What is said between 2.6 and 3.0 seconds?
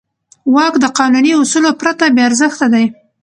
دی.